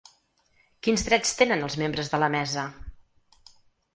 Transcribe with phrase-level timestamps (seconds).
[0.87, 2.63] Quins drets tenen els membres de la mesa?